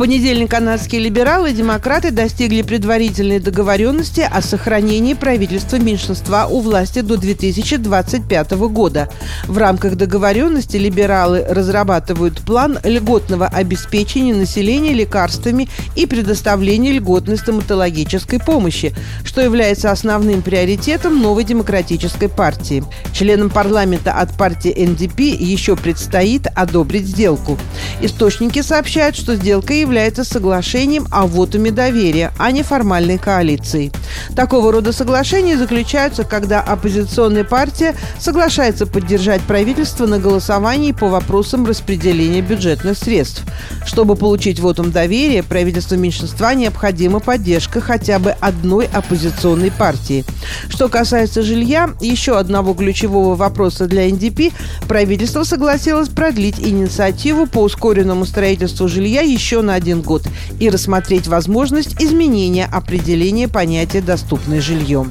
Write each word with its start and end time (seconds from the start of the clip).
понедельник 0.00 0.50
канадские 0.50 1.02
либералы 1.02 1.50
и 1.50 1.52
демократы 1.52 2.10
достигли 2.10 2.62
предварительной 2.62 3.38
договоренности 3.38 4.22
о 4.22 4.40
сохранении 4.40 5.12
правительства 5.12 5.76
меньшинства 5.76 6.46
у 6.46 6.60
власти 6.60 7.02
до 7.02 7.18
2025 7.18 8.52
года. 8.52 9.10
В 9.46 9.58
рамках 9.58 9.96
договоренности 9.96 10.78
либералы 10.78 11.44
разрабатывают 11.46 12.40
план 12.40 12.78
льготного 12.82 13.46
обеспечения 13.46 14.34
населения 14.34 14.94
лекарствами 14.94 15.68
и 15.96 16.06
предоставления 16.06 16.92
льготной 16.92 17.36
стоматологической 17.36 18.38
помощи, 18.38 18.94
что 19.22 19.42
является 19.42 19.90
основным 19.90 20.40
приоритетом 20.40 21.20
новой 21.20 21.44
демократической 21.44 22.30
партии. 22.30 22.82
Членам 23.12 23.50
парламента 23.50 24.12
от 24.14 24.34
партии 24.38 24.74
НДП 24.82 25.20
еще 25.20 25.76
предстоит 25.76 26.46
одобрить 26.54 27.04
сделку. 27.04 27.58
Источники 28.00 28.62
сообщают, 28.62 29.14
что 29.14 29.36
сделка 29.36 29.74
является 29.74 29.89
является 29.90 30.22
соглашением 30.22 31.08
о 31.10 31.26
вотуме 31.26 31.72
доверия, 31.72 32.32
а 32.38 32.52
не 32.52 32.62
формальной 32.62 33.18
коалицией. 33.18 33.90
Такого 34.36 34.70
рода 34.70 34.92
соглашения 34.92 35.58
заключаются, 35.58 36.22
когда 36.22 36.60
оппозиционная 36.60 37.42
партия 37.42 37.96
соглашается 38.20 38.86
поддержать 38.86 39.40
правительство 39.42 40.06
на 40.06 40.20
голосовании 40.20 40.92
по 40.92 41.08
вопросам 41.08 41.66
распределения 41.66 42.40
бюджетных 42.40 42.96
средств. 42.96 43.42
Чтобы 43.84 44.14
получить 44.14 44.60
вотум 44.60 44.92
доверия, 44.92 45.42
правительству 45.42 45.96
меньшинства 45.96 46.54
необходима 46.54 47.18
поддержка 47.18 47.80
хотя 47.80 48.20
бы 48.20 48.30
одной 48.30 48.88
оппозиционной 48.92 49.72
партии. 49.72 50.24
Что 50.68 50.88
касается 50.88 51.42
жилья, 51.42 51.90
еще 52.00 52.38
одного 52.38 52.74
ключевого 52.74 53.34
вопроса 53.34 53.86
для 53.86 54.06
НДП, 54.06 54.54
правительство 54.86 55.42
согласилось 55.42 56.08
продлить 56.10 56.60
инициативу 56.60 57.46
по 57.46 57.64
ускоренному 57.64 58.24
строительству 58.24 58.86
жилья 58.86 59.22
еще 59.22 59.62
на 59.62 59.79
один 59.80 60.02
год 60.02 60.22
и 60.58 60.68
рассмотреть 60.68 61.26
возможность 61.26 62.00
изменения 62.00 62.66
определения 62.66 63.48
понятия 63.48 64.02
«доступное 64.02 64.60
жилье». 64.60 65.06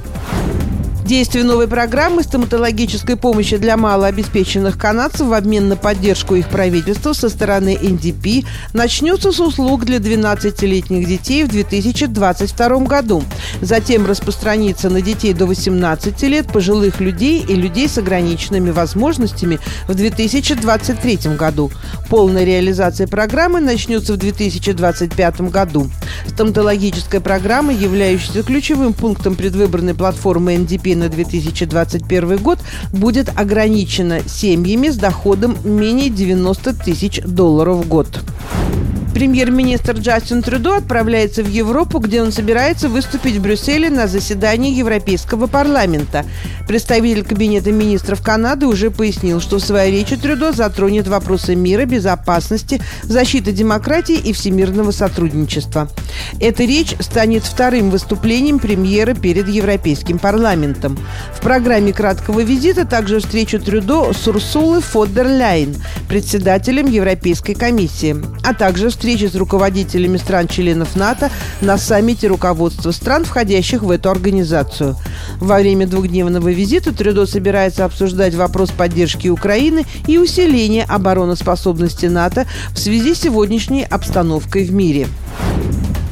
Действие 1.09 1.43
новой 1.43 1.67
программы 1.67 2.21
стоматологической 2.21 3.15
помощи 3.15 3.57
для 3.57 3.77
малообеспеченных 3.77 4.77
канадцев 4.77 5.25
в 5.25 5.33
обмен 5.33 5.67
на 5.67 5.75
поддержку 5.75 6.35
их 6.35 6.49
правительства 6.49 7.13
со 7.13 7.29
стороны 7.29 7.75
НДП 7.81 8.47
начнется 8.73 9.31
с 9.31 9.39
услуг 9.39 9.85
для 9.85 9.97
12-летних 9.97 11.07
детей 11.07 11.45
в 11.45 11.47
2022 11.47 12.69
году. 12.81 13.23
Затем 13.59 14.05
распространится 14.05 14.91
на 14.91 15.01
детей 15.01 15.33
до 15.33 15.47
18 15.47 16.21
лет, 16.23 16.53
пожилых 16.53 16.99
людей 16.99 17.43
и 17.43 17.55
людей 17.55 17.89
с 17.89 17.97
ограниченными 17.97 18.69
возможностями 18.69 19.57
в 19.87 19.95
2023 19.95 21.35
году. 21.37 21.71
Полная 22.09 22.43
реализация 22.43 23.05
программы 23.07 23.59
начнется 23.59 24.13
в 24.13 24.17
2025 24.17 25.41
году. 25.41 25.89
Стоматологическая 26.27 27.21
программа, 27.21 27.71
являющаяся 27.71 28.41
ключевым 28.41 28.93
пунктом 28.93 29.35
предвыборной 29.35 29.93
платформы 29.93 30.57
НДП 30.57 30.87
на 30.95 31.09
2021 31.09 32.37
год 32.37 32.59
будет 32.91 33.29
ограничена 33.37 34.21
семьями 34.27 34.89
с 34.89 34.97
доходом 34.97 35.57
менее 35.63 36.09
90 36.09 36.73
тысяч 36.83 37.21
долларов 37.21 37.85
в 37.85 37.87
год. 37.87 38.07
Премьер-министр 39.13 39.97
Джастин 39.97 40.41
Трюдо 40.41 40.77
отправляется 40.77 41.43
в 41.43 41.49
Европу, 41.49 41.99
где 41.99 42.21
он 42.21 42.31
собирается 42.31 42.87
выступить 42.87 43.35
в 43.35 43.41
Брюсселе 43.41 43.89
на 43.89 44.07
заседании 44.07 44.73
Европейского 44.73 45.47
парламента. 45.47 46.25
Представитель 46.67 47.25
Кабинета 47.25 47.71
министров 47.71 48.21
Канады 48.21 48.67
уже 48.67 48.91
пояснил, 48.91 49.41
что 49.41 49.57
в 49.57 49.61
своей 49.61 49.91
речи 49.91 50.15
Трюдо 50.15 50.53
затронет 50.53 51.07
вопросы 51.07 51.55
мира, 51.55 51.85
безопасности, 51.85 52.81
защиты 53.03 53.51
демократии 53.51 54.15
и 54.15 54.31
всемирного 54.31 54.91
сотрудничества. 54.91 55.89
Эта 56.39 56.63
речь 56.63 56.95
станет 56.99 57.43
вторым 57.43 57.89
выступлением 57.89 58.59
премьера 58.59 59.15
перед 59.15 59.49
Европейским 59.49 60.19
парламентом. 60.19 60.97
В 61.33 61.41
программе 61.41 61.91
краткого 61.91 62.41
визита 62.41 62.85
также 62.85 63.19
встречу 63.19 63.59
Трюдо 63.59 64.13
с 64.13 64.27
Урсулой 64.27 64.81
Фоддер 64.81 65.27
Ляйн, 65.27 65.75
председателем 66.07 66.87
Европейской 66.87 67.53
комиссии, 67.53 68.15
а 68.43 68.53
также 68.53 68.89
встречу 68.89 69.08
встречи 69.09 69.31
с 69.31 69.35
руководителями 69.35 70.17
стран-членов 70.17 70.95
НАТО 70.95 71.31
на 71.61 71.79
саммите 71.79 72.27
руководства 72.27 72.91
стран, 72.91 73.25
входящих 73.25 73.81
в 73.81 73.89
эту 73.89 74.11
организацию. 74.11 74.97
Во 75.39 75.57
время 75.57 75.87
двухдневного 75.87 76.49
визита 76.49 76.93
Трюдо 76.93 77.25
собирается 77.25 77.85
обсуждать 77.85 78.35
вопрос 78.35 78.69
поддержки 78.69 79.27
Украины 79.27 79.87
и 80.05 80.19
усиления 80.19 80.83
обороноспособности 80.83 82.05
НАТО 82.05 82.45
в 82.71 82.77
связи 82.77 83.15
с 83.15 83.21
сегодняшней 83.21 83.83
обстановкой 83.83 84.65
в 84.65 84.73
мире. 84.73 85.07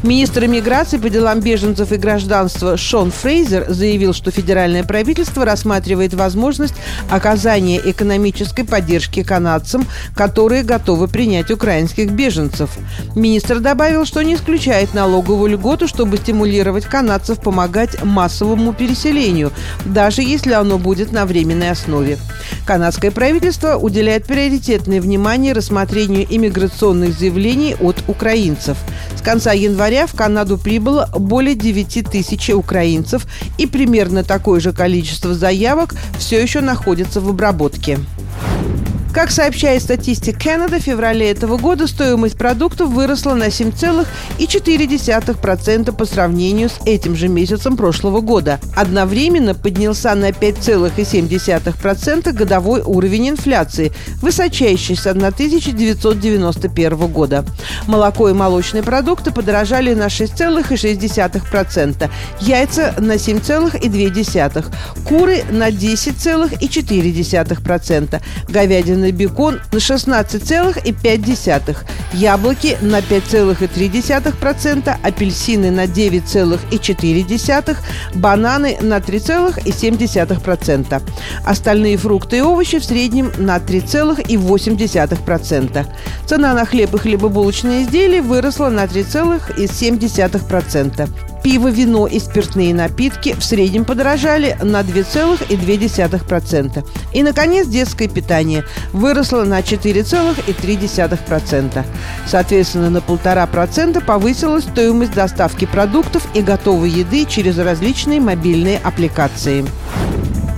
Министр 0.08 0.46
иммиграции 0.46 1.00
по 1.00 1.10
делам 1.10 1.42
беженцев 1.42 1.92
и 1.92 1.98
гражданства 1.98 2.78
Шон 2.78 3.12
Фрейзер 3.12 3.66
заявил, 3.68 4.14
что 4.14 4.32
федеральное 4.32 4.86
правительство 4.86 5.44
рассматривает 5.44 6.14
возможность 6.14 6.76
оказания 7.12 7.82
экономической 7.84 8.64
поддержки 8.64 9.22
канадцам, 9.22 9.86
которые 10.16 10.64
готовы 10.64 11.10
принять 11.10 11.52
украинских 11.52 12.12
беженцев. 12.12 12.70
Министр 13.16 13.60
добавил, 13.60 14.06
что 14.06 14.22
не 14.22 14.36
исключает 14.36 14.94
налоговую 14.94 15.52
льготу, 15.52 15.90
чтобы 15.90 16.16
стимулировать 16.16 16.86
канадцев 16.86 17.42
помогать 17.42 18.02
массовому 18.02 18.72
переселению, 18.72 19.52
даже 19.84 20.22
если 20.22 20.54
оно 20.54 20.78
будет 20.78 21.12
на 21.12 21.26
временной 21.26 21.72
основе. 21.72 22.18
Канадское 22.66 23.12
правительство 23.12 23.76
уделяет 23.76 24.26
приоритетное 24.26 25.02
внимание 25.02 25.52
рассмотрению 25.52 26.26
иммиграционных 26.30 27.12
заявлений 27.12 27.76
от 27.78 28.02
украинцев. 28.08 28.78
Конца 29.28 29.52
января 29.52 30.08
в 30.08 30.14
Канаду 30.14 30.58
прибыло 30.58 31.10
более 31.14 31.54
9 31.54 32.10
тысяч 32.10 32.50
украинцев, 32.50 33.28
и 33.58 33.68
примерно 33.68 34.24
такое 34.24 34.62
же 34.62 34.72
количество 34.72 35.34
заявок 35.34 35.96
все 36.18 36.42
еще 36.42 36.62
находится 36.62 37.20
в 37.20 37.28
обработке. 37.28 38.00
Как 39.18 39.32
сообщает 39.32 39.82
статистика 39.82 40.40
Канада, 40.40 40.80
в 40.80 40.84
феврале 40.84 41.32
этого 41.32 41.58
года 41.58 41.88
стоимость 41.88 42.38
продуктов 42.38 42.90
выросла 42.90 43.34
на 43.34 43.48
7,4% 43.48 45.98
по 45.98 46.06
сравнению 46.06 46.70
с 46.70 46.78
этим 46.86 47.16
же 47.16 47.28
месяцем 47.28 47.78
прошлого 47.78 48.22
года. 48.22 48.60
Одновременно 48.76 49.56
поднялся 49.56 50.14
на 50.14 50.30
5,7% 50.30 52.32
годовой 52.32 52.82
уровень 52.82 53.30
инфляции, 53.30 53.92
высочайший 54.22 54.96
с 54.96 55.08
1991 55.08 57.08
года. 57.08 57.44
Молоко 57.88 58.30
и 58.30 58.34
молочные 58.34 58.84
продукты 58.84 59.32
подорожали 59.32 59.96
на 59.96 60.10
6,6%, 60.10 62.10
яйца 62.42 62.94
на 63.00 63.14
7,2%, 63.14 64.66
куры 65.08 65.44
на 65.50 65.72
10,4%, 65.72 68.22
говядина 68.48 69.07
и 69.08 69.12
бекон 69.12 69.60
на 69.72 69.78
16,5%, 69.78 71.76
яблоки 72.14 72.78
на 72.82 73.02
5,3%, 73.02 74.98
апельсины 75.04 75.72
на 75.72 75.86
9,4%, 75.86 77.78
бананы 78.16 78.78
на 78.82 79.00
3,7%. 79.00 81.02
Остальные 81.46 81.98
фрукты 81.98 82.38
и 82.38 82.42
овощи 82.42 82.80
в 82.80 82.86
среднем 82.86 83.32
на 83.38 83.58
3,8%. 83.58 85.86
Цена 86.26 86.54
на 86.54 86.66
хлеб 86.66 86.94
и 86.94 86.98
хлебобулочные 86.98 87.84
изделия 87.84 88.22
выросла 88.22 88.70
на 88.70 88.86
3,7%. 88.86 91.10
Пиво, 91.44 91.70
вино 91.70 92.08
и 92.08 92.20
спиртные 92.20 92.74
напитки 92.74 93.34
в 93.34 93.44
среднем 93.44 93.86
подорожали 93.86 94.58
на 94.62 94.82
2,2%. 94.82 96.86
И, 97.14 97.24
наконец, 97.24 97.68
детское 97.68 98.08
питание 98.08 98.64
выросло 98.94 99.44
на 99.44 99.60
4,3%. 99.60 101.86
Соответственно, 102.26 102.90
на 102.90 102.98
1,5% 102.98 104.04
повысилась 104.04 104.66
стоимость 104.66 105.14
доставки 105.14 105.66
продуктов 105.66 106.28
и 106.34 106.42
готовой 106.42 106.90
еды 106.90 107.26
через 107.26 107.58
различные 107.58 108.20
мобильные 108.20 108.80
аппликации. 108.80 109.64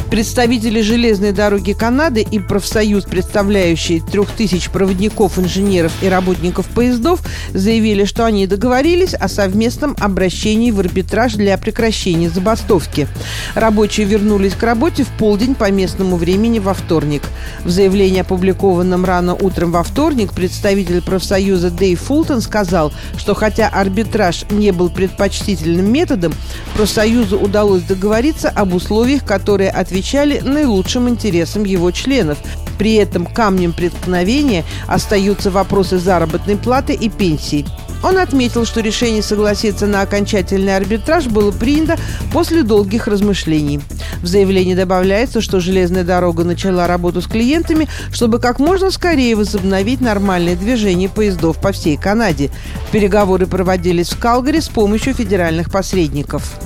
Представители 0.09 0.81
железной 0.81 1.33
дороги 1.33 1.73
Канады 1.73 2.21
и 2.21 2.39
профсоюз, 2.39 3.03
представляющий 3.03 3.99
трех 3.99 4.31
тысяч 4.31 4.71
проводников, 4.71 5.37
инженеров 5.37 5.91
и 6.01 6.07
работников 6.07 6.65
поездов, 6.65 7.21
заявили, 7.53 8.05
что 8.05 8.25
они 8.25 8.47
договорились 8.47 9.13
о 9.13 9.27
совместном 9.27 9.95
обращении 9.99 10.71
в 10.71 10.79
арбитраж 10.79 11.33
для 11.33 11.55
прекращения 11.59 12.27
забастовки. 12.31 13.07
Рабочие 13.53 14.07
вернулись 14.07 14.55
к 14.55 14.63
работе 14.63 15.03
в 15.03 15.09
полдень 15.09 15.53
по 15.53 15.69
местному 15.69 16.15
времени 16.15 16.57
во 16.57 16.73
вторник. 16.73 17.21
В 17.63 17.69
заявлении, 17.69 18.21
опубликованном 18.21 19.05
рано 19.05 19.35
утром 19.35 19.71
во 19.71 19.83
вторник, 19.83 20.33
представитель 20.33 21.03
профсоюза 21.03 21.69
Дэйв 21.69 21.99
Фултон 22.01 22.41
сказал, 22.41 22.91
что 23.15 23.35
хотя 23.35 23.67
арбитраж 23.67 24.45
не 24.49 24.71
был 24.71 24.89
предпочтительным 24.89 25.91
методом, 25.93 26.33
профсоюзу 26.75 27.37
удалось 27.37 27.83
договориться 27.83 28.49
об 28.49 28.73
условиях, 28.73 29.23
которые 29.23 29.69
отвечали 29.99 30.39
наилучшим 30.39 31.09
интересам 31.09 31.65
его 31.65 31.91
членов. 31.91 32.37
При 32.77 32.93
этом 32.93 33.25
камнем 33.25 33.73
преткновения 33.73 34.63
остаются 34.87 35.51
вопросы 35.51 35.97
заработной 35.97 36.55
платы 36.55 36.93
и 36.93 37.09
пенсий. 37.09 37.65
Он 38.01 38.17
отметил, 38.17 38.65
что 38.65 38.79
решение 38.79 39.21
согласиться 39.21 39.85
на 39.85 39.99
окончательный 39.99 40.77
арбитраж 40.77 41.25
было 41.25 41.51
принято 41.51 41.97
после 42.31 42.63
долгих 42.63 43.07
размышлений. 43.07 43.81
В 44.21 44.27
заявлении 44.27 44.73
добавляется, 44.73 45.41
что 45.41 45.59
железная 45.59 46.05
дорога 46.05 46.45
начала 46.45 46.87
работу 46.87 47.21
с 47.21 47.27
клиентами, 47.27 47.89
чтобы 48.13 48.39
как 48.39 48.59
можно 48.59 48.91
скорее 48.91 49.35
возобновить 49.35 49.99
нормальное 49.99 50.55
движение 50.55 51.09
поездов 51.09 51.59
по 51.59 51.73
всей 51.73 51.97
Канаде. 51.97 52.51
Переговоры 52.93 53.47
проводились 53.47 54.11
в 54.11 54.17
Калгари 54.17 54.61
с 54.61 54.69
помощью 54.69 55.13
федеральных 55.13 55.69
посредников. 55.69 56.57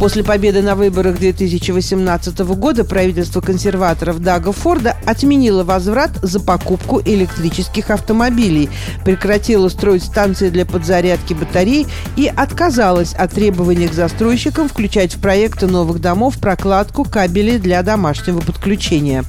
После 0.00 0.24
победы 0.24 0.62
на 0.62 0.76
выборах 0.76 1.18
2018 1.18 2.38
года 2.38 2.86
правительство 2.86 3.42
консерваторов 3.42 4.20
Дага 4.20 4.50
Форда 4.50 4.96
отменило 5.04 5.62
возврат 5.62 6.12
за 6.22 6.40
покупку 6.40 7.02
электрических 7.04 7.90
автомобилей, 7.90 8.70
прекратило 9.04 9.68
строить 9.68 10.02
станции 10.02 10.48
для 10.48 10.64
подзарядки 10.64 11.34
батарей 11.34 11.86
и 12.16 12.32
отказалось 12.34 13.12
от 13.12 13.32
требований 13.32 13.88
к 13.88 13.92
застройщикам 13.92 14.70
включать 14.70 15.16
в 15.16 15.20
проекты 15.20 15.66
новых 15.66 16.00
домов 16.00 16.38
прокладку 16.40 17.04
кабелей 17.04 17.58
для 17.58 17.82
домашнего 17.82 18.40
подключения. 18.40 19.22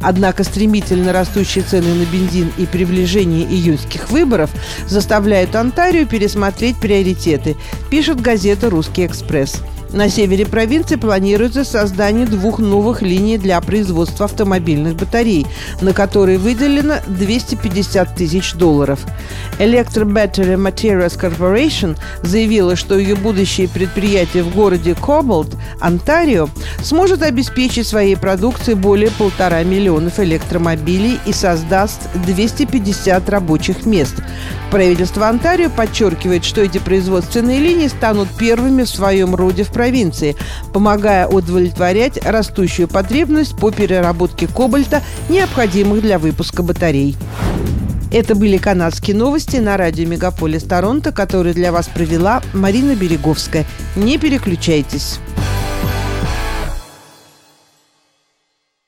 Однако 0.00 0.42
стремительно 0.42 1.12
растущие 1.12 1.64
цены 1.64 1.92
на 1.92 2.06
бензин 2.06 2.50
и 2.56 2.64
приближение 2.64 3.44
июньских 3.44 4.08
выборов 4.10 4.48
заставляют 4.88 5.54
Онтарио 5.54 6.06
пересмотреть 6.06 6.78
приоритеты, 6.78 7.56
пишет 7.90 8.22
газета 8.22 8.70
«Русский 8.70 9.04
экспресс». 9.04 9.60
На 9.94 10.08
севере 10.08 10.44
провинции 10.44 10.96
планируется 10.96 11.62
создание 11.62 12.26
двух 12.26 12.58
новых 12.58 13.00
линий 13.00 13.38
для 13.38 13.60
производства 13.60 14.24
автомобильных 14.24 14.96
батарей, 14.96 15.46
на 15.80 15.92
которые 15.92 16.36
выделено 16.36 16.96
250 17.06 18.16
тысяч 18.16 18.54
долларов. 18.54 18.98
Electro 19.60 20.02
Battery 20.02 20.56
Materials 20.56 21.16
Corporation 21.16 21.96
заявила, 22.22 22.74
что 22.74 22.98
ее 22.98 23.14
будущее 23.14 23.68
предприятие 23.68 24.42
в 24.42 24.52
городе 24.52 24.96
Коболт, 24.96 25.54
Онтарио, 25.78 26.48
сможет 26.82 27.22
обеспечить 27.22 27.86
своей 27.86 28.16
продукцией 28.16 28.76
более 28.76 29.12
полтора 29.12 29.62
миллионов 29.62 30.18
электромобилей 30.18 31.20
и 31.24 31.32
создаст 31.32 32.00
250 32.26 33.28
рабочих 33.28 33.86
мест. 33.86 34.16
Правительство 34.74 35.28
Онтарио 35.28 35.70
подчеркивает, 35.70 36.44
что 36.44 36.60
эти 36.60 36.78
производственные 36.78 37.60
линии 37.60 37.86
станут 37.86 38.28
первыми 38.36 38.82
в 38.82 38.88
своем 38.88 39.36
роде 39.36 39.62
в 39.62 39.68
провинции, 39.68 40.34
помогая 40.72 41.28
удовлетворять 41.28 42.18
растущую 42.26 42.88
потребность 42.88 43.56
по 43.56 43.70
переработке 43.70 44.48
кобальта, 44.48 45.00
необходимых 45.28 46.02
для 46.02 46.18
выпуска 46.18 46.64
батарей. 46.64 47.16
Это 48.10 48.34
были 48.34 48.56
канадские 48.56 49.14
новости 49.14 49.58
на 49.58 49.76
радио 49.76 50.08
Мегаполис 50.08 50.64
Торонто, 50.64 51.12
которые 51.12 51.54
для 51.54 51.70
вас 51.70 51.86
провела 51.86 52.42
Марина 52.52 52.96
Береговская. 52.96 53.66
Не 53.94 54.18
переключайтесь. 54.18 55.20